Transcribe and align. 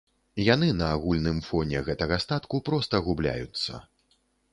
Яны 0.43 0.69
на 0.77 0.85
агульным 0.93 1.37
фоне 1.47 1.83
гэтага 1.89 2.17
статку 2.25 2.61
проста 2.71 3.03
губляюцца. 3.09 3.83